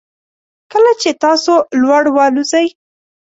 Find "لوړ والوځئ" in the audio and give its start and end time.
1.81-2.67